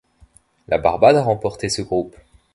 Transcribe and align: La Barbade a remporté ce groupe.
La 0.67 0.79
Barbade 0.79 1.17
a 1.17 1.21
remporté 1.23 1.69
ce 1.69 1.83
groupe. 1.83 2.17